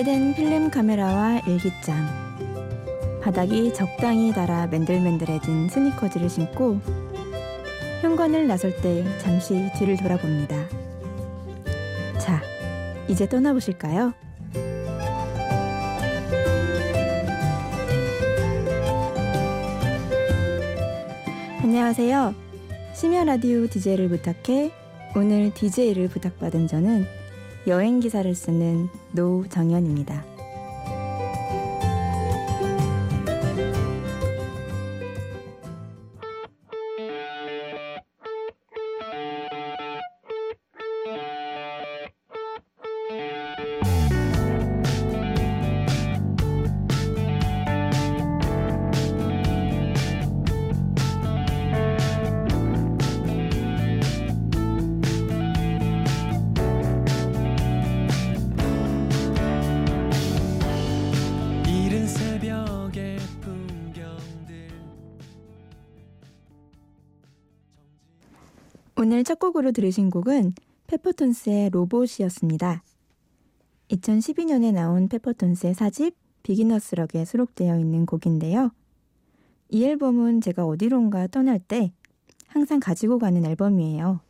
[0.00, 2.06] 오래된 필름 카메라와 일기장
[3.22, 6.80] 바닥이 적당히 닳아 맨들맨들해진 스니커즈를 신고
[8.00, 10.56] 현관을 나설 때 잠시 뒤를 돌아봅니다.
[12.18, 12.40] 자,
[13.08, 14.14] 이제 떠나보실까요?
[21.62, 22.34] 안녕하세요.
[22.94, 24.70] 심야 라디오 DJ를 부탁해
[25.14, 27.19] 오늘 DJ를 부탁받은 저는
[27.66, 30.29] 여행 기사를 쓰는 노정연입니다.
[69.02, 70.52] 오늘 첫 곡으로 들으신 곡은
[70.86, 72.82] 페퍼톤스의 로봇이었습니다.
[73.88, 78.72] 2012년에 나온 페퍼톤스의 사집 비기너스럭에 수록되어 있는 곡인데요.
[79.70, 81.94] 이 앨범은 제가 어디론가 떠날 때
[82.46, 84.20] 항상 가지고 가는 앨범이에요.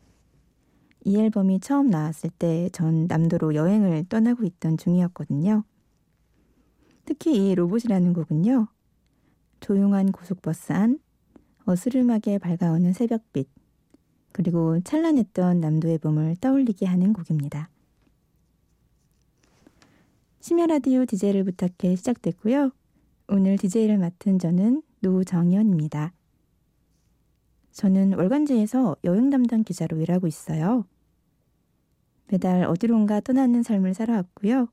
[1.02, 5.64] 이 앨범이 처음 나왔을 때 전 남도로 여행을 떠나고 있던 중이었거든요.
[7.06, 8.68] 특히 이 로봇이라는 곡은요.
[9.58, 11.00] 조용한 고속버스 안,
[11.64, 13.48] 어스름하게 밝아오는 새벽빛,
[14.32, 17.68] 그리고 찬란했던 남도의 봄을 떠올리게 하는 곡입니다.
[20.40, 22.70] 심야 라디오 DJ를 부탁해 시작됐고요.
[23.28, 26.12] 오늘 DJ를 맡은 저는 노정연입니다.
[27.72, 30.84] 저는 월간지에서 여행 담당 기자로 일하고 있어요.
[32.28, 34.68] 매달 어디론가 떠나는 삶을 살아왔고요.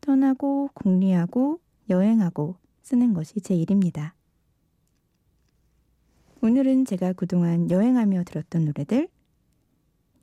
[0.00, 4.14] 떠나고 공리하고 여행하고 쓰는 것이 제 일입니다.
[6.42, 9.08] 오늘은 제가 그동안 여행하며 들었던 노래들,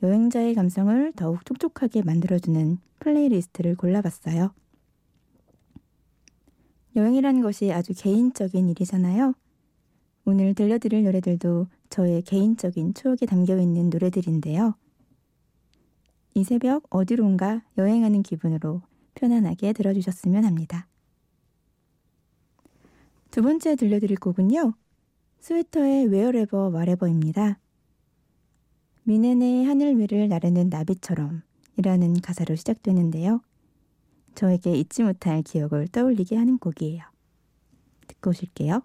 [0.01, 4.51] 여행자의 감성을 더욱 촉촉하게 만들어주는 플레이리스트를 골라봤어요.
[6.95, 9.35] 여행이라는 것이 아주 개인적인 일이잖아요.
[10.25, 14.73] 오늘 들려드릴 노래들도 저의 개인적인 추억에 담겨 있는 노래들인데요.
[16.33, 18.81] 이 새벽 어디론가 여행하는 기분으로
[19.13, 20.88] 편안하게 들어주셨으면 합니다.
[23.29, 24.73] 두 번째 들려드릴 곡은요.
[25.47, 27.57] 스웨터의 Wherever Whatever입니다.
[29.03, 31.41] 뮌헨의 하늘 위를 나르는 나비처럼
[31.78, 33.40] 이라는 가사로 시작되는데요.
[34.36, 37.02] 저에게 잊지 못할 기억을 떠올리게 하는 곡이에요.
[38.07, 38.81] 듣고 오실게요.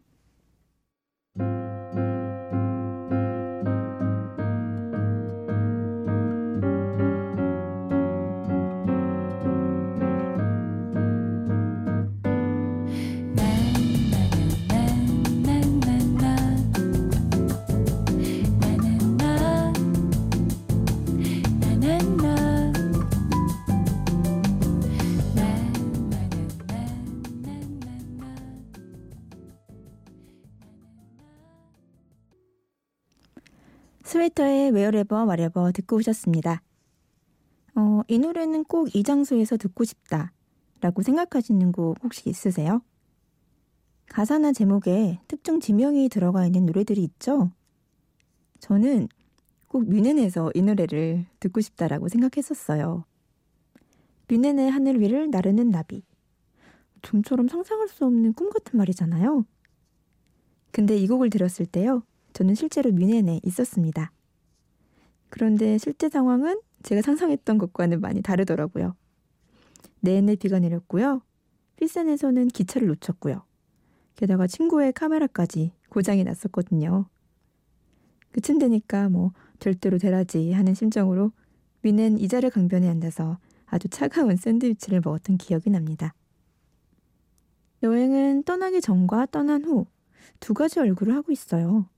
[34.22, 36.62] 스웨터의 Wherever Whatever 듣고 오셨습니다.
[37.74, 40.32] 어, 이 노래는 꼭 이 장소에서 듣고 싶다
[40.80, 42.82] 라고 생각하시는 곡 혹시 있으세요?
[44.06, 47.50] 가사나 제목에 특정 지명이 들어가 있는 노래들이 있죠?
[48.60, 49.08] 저는
[49.66, 53.04] 꼭 뮌헨에서 이 노래를 듣고 싶다라고 생각했었어요.
[54.28, 56.04] 뮌헨의 하늘 위를 나르는 나비.
[57.00, 59.44] 좀처럼 상상할 수 없는 꿈 같은 말이잖아요.
[60.70, 62.04] 근데 이 곡을 들었을 때요.
[62.34, 64.11] 저는 실제로 뮌헨에 있었습니다.
[65.32, 68.94] 그런데 실제 상황은 제가 상상했던 것과는 많이 다르더라고요.
[70.00, 71.22] 내내 비가 내렸고요.
[71.76, 73.42] 피센에서는 기차를 놓쳤고요.
[74.14, 77.06] 게다가 친구의 카메라까지 고장이 났었거든요.
[78.32, 81.32] 그쯤 되니까 뭐 절대로 되라지 하는 심정으로
[81.80, 86.12] 미는 이자르 강변에 앉아서 아주 차가운 샌드위치를 먹었던 기억이 납니다.
[87.82, 89.86] 여행은 떠나기 전과 떠난 후
[90.40, 91.88] 두 가지 얼굴을 하고 있어요.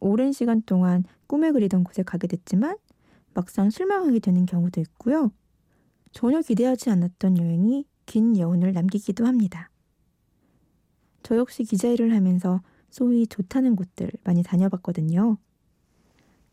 [0.00, 2.76] 오랜 시간 동안 꿈에 그리던 곳에 가게 됐지만
[3.34, 5.30] 막상 실망하게 되는 경우도 있고요.
[6.12, 9.70] 전혀 기대하지 않았던 여행이 긴 여운을 남기기도 합니다.
[11.22, 15.36] 저 역시 기자 일을 하면서 소위 좋다는 곳들 많이 다녀봤거든요.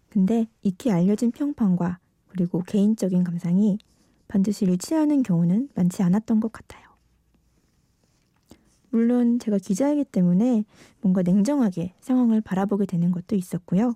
[0.09, 3.77] 근데 익히 알려진 평판과 그리고 개인적인 감상이
[4.27, 6.92] 반드시 일치하는 경우는 많지 않았던 것 같아요.
[8.93, 10.63] 물론 제가 기자이기 때문에
[11.01, 13.95] 뭔가 냉정하게 상황을 바라보게 되는 것도 있었고요.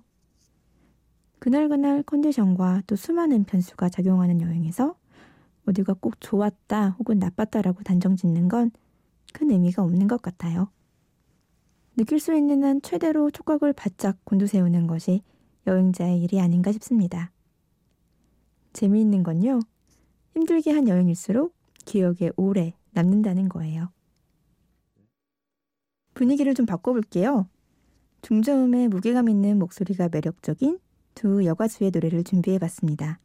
[1.38, 4.96] 그날그날 컨디션과 또 수많은 변수가 작용하는 여행에서
[5.66, 8.70] 어디가 꼭 좋았다 혹은 나빴다라고 단정 짓는 건
[9.32, 10.70] 큰 의미가 없는 것 같아요.
[11.96, 15.22] 느낄 수 있는 한 최대로 촉각을 바짝 곤두세우는 것이
[15.66, 17.32] 여행자의 일이 아닌가 싶습니다.
[18.72, 19.60] 재미있는 건요,
[20.34, 21.54] 힘들게 한 여행일수록
[21.84, 23.90] 기억에 오래 남는다는 거예요.
[26.18, 27.48] 분위기를 좀 바꿔볼게요.
[28.22, 30.80] 중저음의 무게감 있는 목소리가 매력적인
[31.14, 33.20] 두 여가수의 노래를 준비해봤습니다.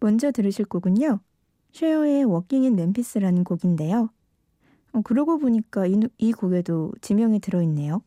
[0.00, 1.20] 먼저 들으실 곡은요.
[1.72, 4.10] 쉐어의 Walking in Memphis라는 곡인데요.
[4.92, 8.02] 어, 그러고 보니까 이, 이 곡에도 지명이 들어있네요.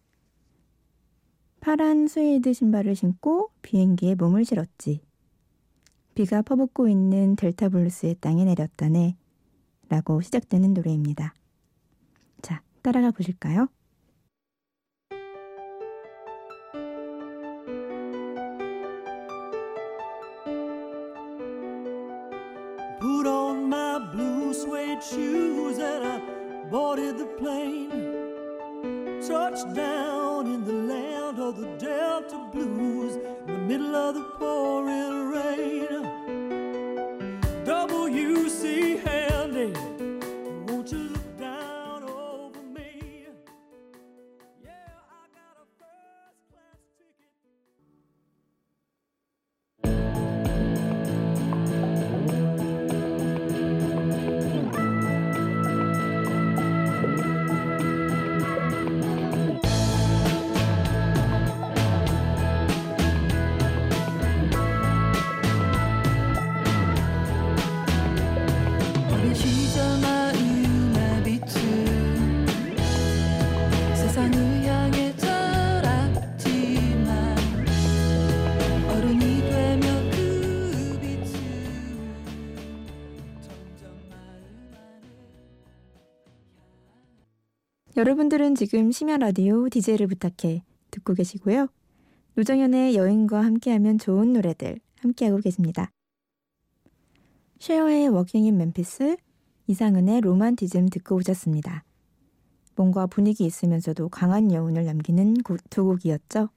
[1.60, 5.02] 파란 스웨이드 신발을 신고 비행기에 몸을 실었지.
[6.14, 9.18] 비가 퍼붓고 있는 델타 블루스의 땅에 내렸다네.
[9.90, 11.34] 라고 시작되는 노래입니다.
[12.84, 13.68] 자, 따라가 보실까요?
[88.06, 91.68] 여러분들은 지금 심야 라디오 DJ를 부탁해 듣고 계시고요.
[92.34, 95.92] 노정연의 여행과 함께하면 좋은 노래들 함께하고 계십니다.
[97.60, 99.18] 쉐어의 Walking in Memphis,
[99.68, 101.84] 이상은의 로만티즘 듣고 오셨습니다.
[102.76, 106.50] 뭔가 분위기 있으면서도 강한 여운을 남기는 구- 두 곡이었죠.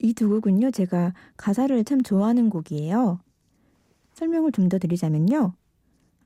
[0.00, 3.20] 이 두 곡은요, 제가 가사를 참 좋아하는 곡이에요.
[4.12, 5.54] 설명을 좀 더 드리자면요.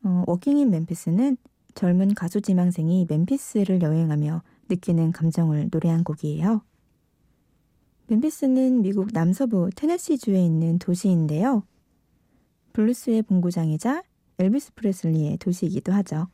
[0.02, 1.36] 어, Walking in Memphis는
[1.74, 6.62] 젊은 가수 지망생이 멤피스를 여행하며 느끼는 감정을 노래한 곡이에요.
[8.06, 11.64] 멤피스는 미국 남서부 테네시주에 있는 도시인데요.
[12.72, 14.02] 블루스의 본고장이자
[14.38, 16.28] 엘비스 프레슬리의 도시이기도 하죠.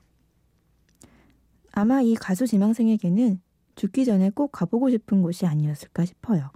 [1.72, 3.40] 아마 이 가수 지망생에게는
[3.76, 6.50] 죽기 전에 꼭 가보고 싶은 곳이 아니었을까 싶어요.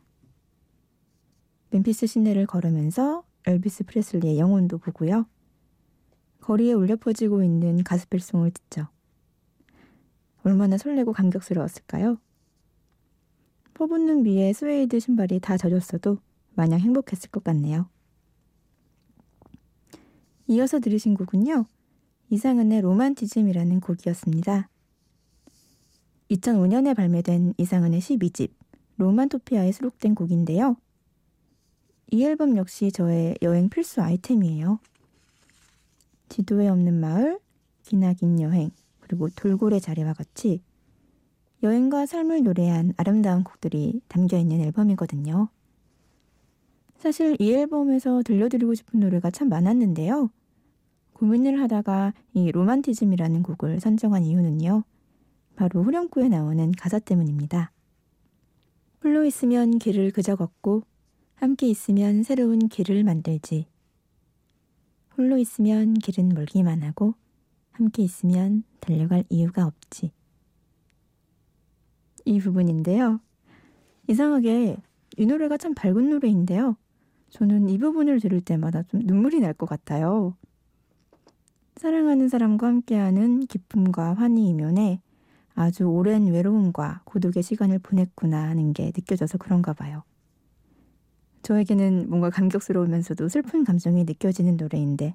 [1.70, 5.26] 멤피스 시내를 걸으면서 엘비스 프레슬리의 영혼도 보고요.
[6.44, 8.86] 거리에 울려 퍼지고 있는 가스펠송을 듣죠.
[10.42, 12.18] 얼마나 설레고 감격스러웠을까요?
[13.72, 16.18] 퍼붓는 비에 스웨이드 신발이 다 젖었어도
[16.52, 17.88] 마냥 행복했을 것 같네요.
[20.46, 21.64] 이어서 들으신 곡은요.
[22.28, 24.68] 이상은의 로만티즘이라는 곡이었습니다.
[26.30, 28.50] 2005년에 발매된 이상은의 12집
[28.98, 30.76] 로만토피아에 수록된 곡인데요.
[32.10, 34.78] 이 앨범 역시 저의 여행 필수 아이템이에요.
[36.28, 37.38] 지도에 없는 마을,
[37.82, 40.62] 기나긴 여행, 그리고 돌고래 자리와 같이
[41.62, 45.48] 여행과 삶을 노래한 아름다운 곡들이 담겨 있는 앨범이거든요.
[46.96, 50.30] 사실 이 앨범에서 들려드리고 싶은 노래가 참 많았는데요.
[51.14, 54.84] 고민을 하다가 이 로만티즘이라는 곡을 선정한 이유는요.
[55.56, 57.70] 바로 후렴구에 나오는 가사 때문입니다.
[59.02, 60.82] 홀로 있으면 길을 그저 걷고
[61.34, 63.66] 함께 있으면 새로운 길을 만들지.
[65.16, 67.14] 홀로 있으면 길은 멀기만 하고
[67.72, 70.12] 함께 있으면 달려갈 이유가 없지.
[72.24, 73.20] 이 부분인데요.
[74.08, 74.76] 이상하게
[75.16, 76.76] 이 노래가 참 밝은 노래인데요.
[77.30, 80.36] 저는 이 부분을 들을 때마다 좀 눈물이 날 것 같아요.
[81.76, 85.00] 사랑하는 사람과 함께하는 기쁨과 환희 이면에
[85.54, 90.02] 아주 오랜 외로움과 고독의 시간을 보냈구나 하는 게 느껴져서 그런가 봐요.
[91.44, 95.14] 저에게는 뭔가 감격스러우면서도 슬픈 감정이 느껴지는 노래인데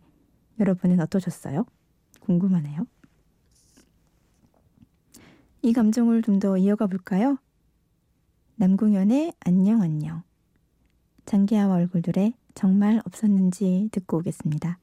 [0.59, 1.65] 여러분은 어떠셨어요?
[2.21, 2.86] 궁금하네요.
[5.63, 7.38] 이 감정을 좀 더 이어가 볼까요?
[8.55, 10.21] 남궁현의 안녕 안녕
[11.25, 14.79] 장기하와 얼굴들의 정말 없었는지 듣고 오겠습니다.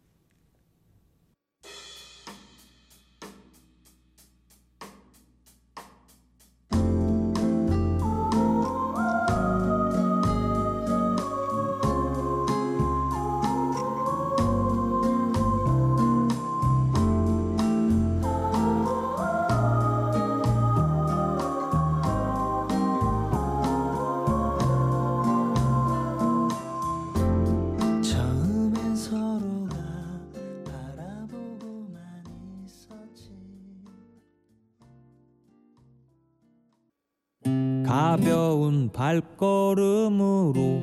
[38.26, 40.82] 가벼운 발걸음으로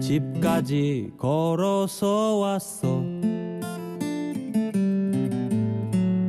[0.00, 3.02] 집까지 걸어서 왔어.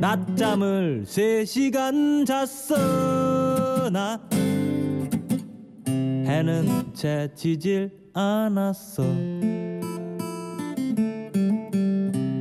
[0.00, 4.20] 낮잠을 세 시간 잤어 나
[5.86, 9.02] 해는 채 지질 않았어.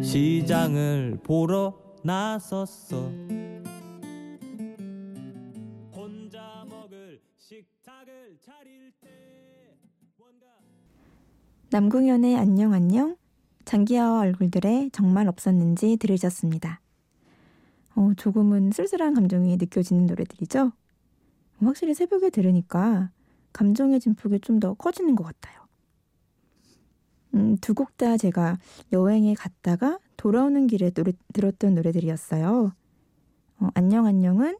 [0.01, 3.09] 시장을 보러 나섰어
[11.73, 13.17] 남궁현의 안녕 안녕
[13.65, 16.79] 장기하와 얼굴들에 정말 없었는지 들으셨습니다.
[17.95, 20.71] 어, 조금은 쓸쓸한 감정이 느껴지는 노래들이죠.
[21.61, 23.09] 확실히 새벽에 들으니까
[23.53, 25.61] 감정의 진폭이 좀 더 커지는 것 같아요.
[27.33, 28.59] 음, 두 곡 다 제가
[28.91, 32.71] 여행에 갔다가 돌아오는 길에 노래, 들었던 노래들이었어요.
[33.61, 34.59] 어, 안녕 안녕은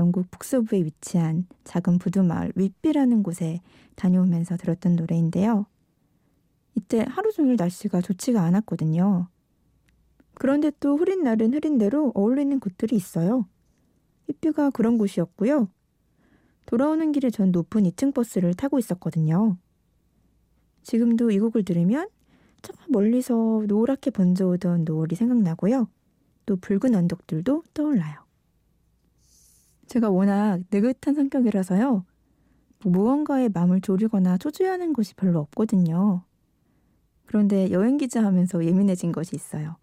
[0.00, 3.60] 영국 북서부에 위치한 작은 부두마을 윗비라는 곳에
[3.94, 5.66] 다녀오면서 들었던 노래인데요.
[6.78, 9.26] 이때 하루 종일 날씨가 좋지가 않았거든요.
[10.34, 13.48] 그런데 또 흐린 날은 흐린 대로 어울리는 곳들이 있어요.
[14.28, 15.68] 휘뷰가 그런 곳이었고요.
[16.66, 19.56] 돌아오는 길에 전 높은 2층 버스를 타고 있었거든요.
[20.84, 22.08] 지금도 이 곡을 들으면
[22.62, 25.88] 저 멀리서 노랗게 번져오던 노을이 생각나고요.
[26.46, 28.20] 또 붉은 언덕들도 떠올라요.
[29.88, 32.04] 제가 워낙 느긋한 성격이라서요.
[32.84, 36.27] 뭐 무언가에 마음을 졸이거나 초조해하는 것이 별로 없거든요.
[37.28, 39.76] 그런데 여행 기자 하면서 예민해진 것이 있어요.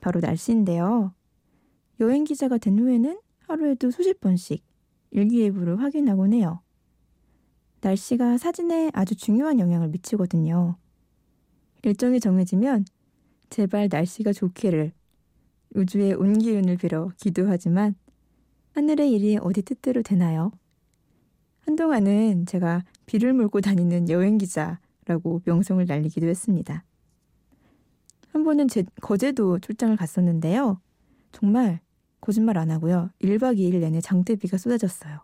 [0.00, 1.12] 바로 날씨인데요.
[1.98, 3.18] 여행 기자가 된 후에는
[3.48, 4.64] 하루에도 수십 번씩
[5.10, 6.60] 일기예보를 확인하곤 해요.
[7.80, 10.76] 날씨가 사진에 아주 중요한 영향을 미치거든요.
[11.82, 12.84] 일정이 정해지면
[13.50, 14.92] 제발 날씨가 좋기를
[15.74, 17.96] 우주의 온 기운을 빌어 기도하지만
[18.74, 20.52] 하늘의 일이 어디 뜻대로 되나요?
[21.62, 26.84] 한동안은 제가 비를 몰고 다니는 여행 기자 라고 명성을 날리기도 했습니다.
[28.30, 30.80] 한 번은 제 거제도 출장을 갔었는데요.
[31.32, 31.80] 정말
[32.20, 33.10] 거짓말 안 하고요.
[33.20, 35.20] 1박 2일 내내 장대비가 쏟아졌어요.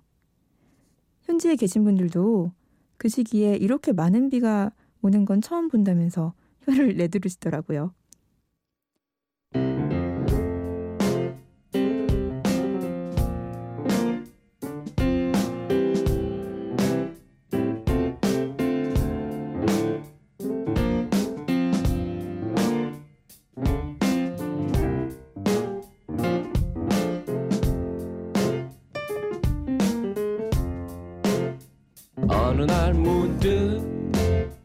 [1.23, 2.50] 현지에 계신 분들도
[2.97, 4.73] 그 시기에 이렇게 많은 비가
[5.03, 7.93] 오는 건 처음 본다면서 혀를 내두르시더라고요.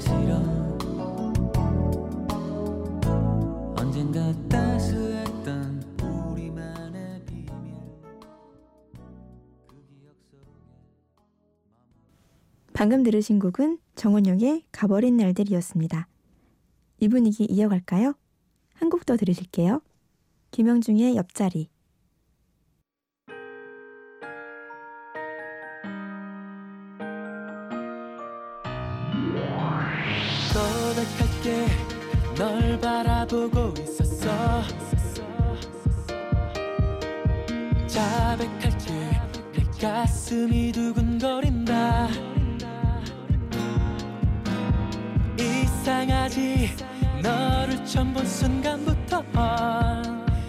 [0.00, 0.36] 싫어
[3.76, 5.82] 언젠가 따스했던
[6.32, 7.74] 우리만의 비밀
[9.66, 9.76] 그
[12.72, 16.08] 방금 들으신 곡은 정원영의 가버린 날들이었습니다.
[17.00, 18.14] 이 분위기 이어갈까요?
[18.74, 19.80] 한 곡 더 들으실게요.
[20.50, 21.68] 김영중의 옆자리.
[37.94, 38.92] 자백할게.
[39.52, 42.08] 내 가슴이 두근거린다.
[45.38, 46.70] 이상하지.
[47.22, 49.24] 너를 처음 본 순간부터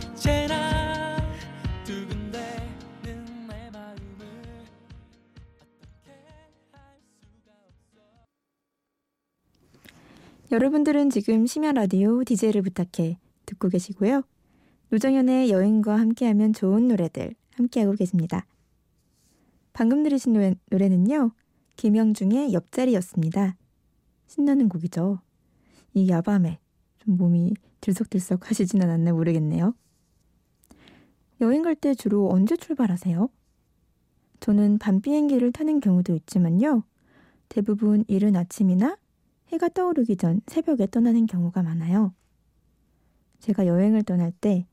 [0.08, 1.16] 언제나
[1.86, 4.26] 두근대는 내 마음을
[5.62, 6.10] 어떻게
[6.72, 8.02] 할 수가 없어.
[10.52, 14.24] 여러분들은 지금 심야 라디오 DJ를 부탁해 듣고 계시고요.
[14.96, 18.46] 노정현의 여행과 함께하면 좋은 노래들 함께하고 계십니다.
[19.74, 21.32] 방금 들으신 노래, 노래는요.
[21.76, 23.58] 김영중의 옆자리였습니다.
[24.28, 25.20] 신나는 곡이죠.
[25.96, 26.60] 이 야밤에
[27.00, 29.76] 좀 몸이 들썩들썩 하시진 않았나 모르겠네요.
[31.42, 33.28] 여행 갈 때 주로 언제 출발하세요?
[34.40, 36.86] 저는 밤 비행기를 타는 경우도 있지만요.
[37.50, 38.98] 대부분 이른 아침이나
[39.50, 42.14] 해가 떠오르기 전 새벽에 떠나는 경우가 많아요.
[43.40, 44.66] 제가 여행을 떠날 때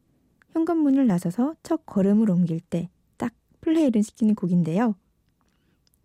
[0.53, 4.97] 현관문을 나서서 첫 걸음을 옮길 때 딱 플레이를 시키는 곡인데요.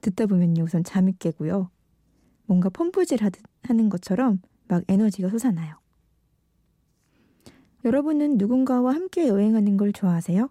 [0.01, 1.71] 듣다 보면요 우선 잠이 깨고요.
[2.45, 3.19] 뭔가 펌프질
[3.63, 5.75] 하는 것처럼 막 에너지가 솟아나요.
[7.85, 10.49] 여러분은 누군가와 함께 여행하는 걸 좋아하세요?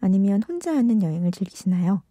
[0.00, 2.02] 아니면 혼자 하는 여행을 즐기시나요?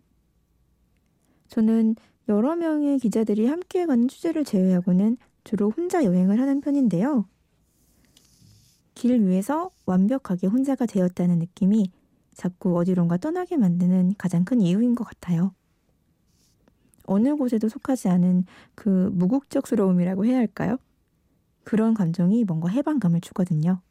[1.48, 1.96] 저는
[2.28, 7.26] 여러 명의 기자들이 함께 가는 취재를 제외하고는 주로 혼자 여행을 하는 편인데요.
[8.98, 11.92] 길 위에서 완벽하게 혼자가 되었다는 느낌이
[12.34, 15.54] 자꾸 어디론가 떠나게 만드는 가장 큰 이유인 것 같아요.
[17.04, 20.78] 어느 곳에도 속하지 않은 그 무국적스러움이라고 해야 할까요?
[21.64, 23.82] 그런 감정이 뭔가 해방감을 주거든요.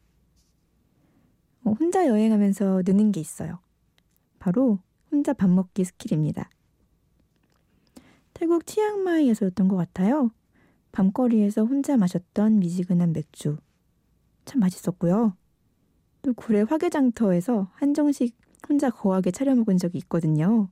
[1.63, 3.59] 어, 혼자 여행하면서 느는 게 있어요.
[4.39, 6.49] 바로 혼자 밥 먹기 스킬입니다.
[8.33, 10.31] 태국 치앙마이에서였던 것 같아요.
[10.91, 13.57] 밤거리에서 혼자 마셨던 미지근한 맥주.
[14.47, 15.35] 참 맛있었고요.
[16.23, 18.35] 또 구례 화개장터에서 한정식
[18.67, 20.69] 혼자 거하게 차려 먹은 적이 있거든요.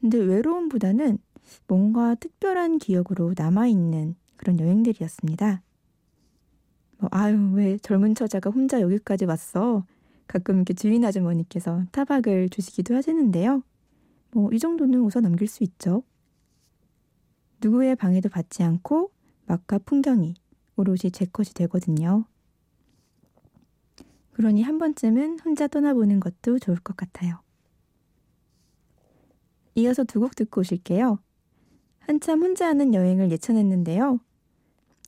[0.00, 1.18] 근데 외로움보다는
[1.66, 5.62] 뭔가 특별한 기억으로 남아있는 그런 여행들이었습니다.
[6.98, 9.84] 뭐, 아유, 왜 젊은 처자가 혼자 여기까지 왔어?
[10.26, 13.62] 가끔 이렇게 주인 아주머니께서 타박을 주시기도 하시는데요.
[14.32, 16.02] 뭐, 이 정도는 웃어 넘길 수 있죠.
[17.60, 19.10] 누구의 방해도 받지 않고
[19.46, 20.34] 맛과 풍경이
[20.78, 22.24] 오롯이 제 것이 되거든요.
[24.32, 27.40] 그러니 한 번쯤은 혼자 떠나보는 것도 좋을 것 같아요.
[29.74, 31.18] 이어서 두 곡 듣고 오실게요.
[32.00, 34.20] 한참 혼자 하는 여행을 예천했는데요.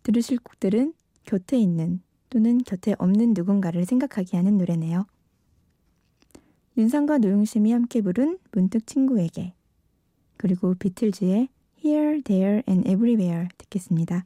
[0.03, 5.07] 들으실 곡들은 곁에 있는 또는 곁에 없는 누군가를 생각하게 하는 노래네요.
[6.77, 9.55] 윤상과 노용심이 함께 부른 문득 친구에게
[10.37, 11.49] 그리고 비틀즈의
[11.85, 14.25] Here, There and Everywhere 듣겠습니다.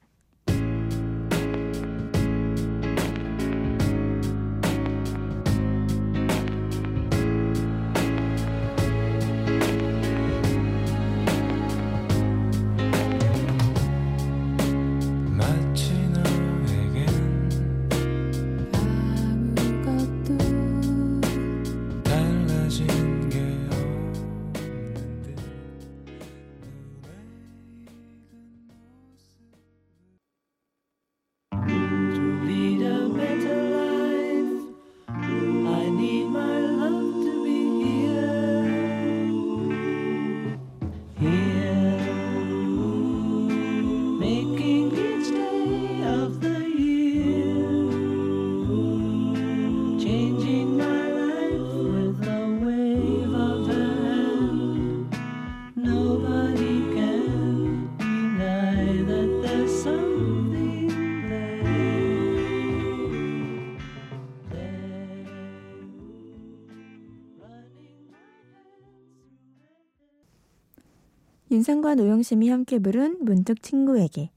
[71.55, 74.33] 윤상과 노영심이 함께 부른 문득 친구에게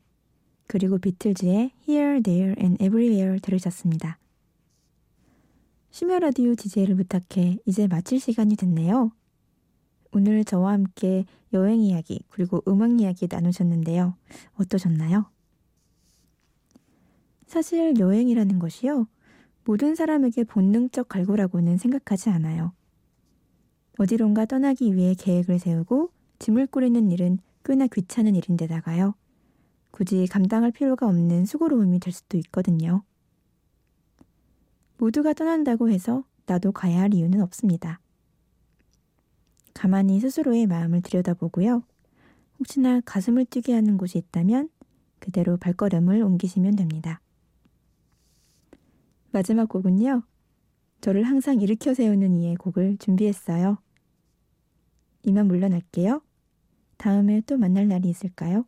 [0.68, 4.20] 그리고 비틀즈의 Here, There and Everywhere 들으셨습니다.
[5.90, 9.12] 심야 라디오 DJ를 부탁해 이제 마칠 시간이 됐네요.
[10.12, 14.16] 오늘 저와 함께 여행 이야기 그리고 음악 이야기 나누셨는데요.
[14.60, 15.26] 어떠셨나요?
[17.48, 19.08] 사실 여행이라는 것이요.
[19.66, 22.74] 모든 사람에게 본능적 갈고라고는 생각하지 않아요.
[23.98, 29.16] 어디론가 떠나기 위해 계획을 세우고 짐을 꾸리는 일은 꽤나 귀찮은 일인데다가요.
[29.92, 33.04] 굳이 감당할 필요가 없는 수고로움이 될 수도 있거든요.
[34.98, 38.00] 모두가 떠난다고 해서 나도 가야 할 이유는 없습니다.
[39.74, 41.84] 가만히 스스로의 마음을 들여다보고요.
[42.60, 44.70] 혹시나 가슴을 뛰게 하는 곳이 있다면
[45.20, 47.22] 그대로 발걸음을 옮기시면 됩니다.
[49.32, 50.24] 마지막 곡은요.
[51.02, 53.78] 저를 항상 일으켜 세우는 이의 곡을 준비했어요.
[55.24, 56.22] 이만 물러날게요.
[56.98, 58.66] 다음에 또 만날 날이 있을까요?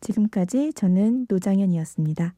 [0.00, 2.34] 지금까지 저는 노장현이었습니다.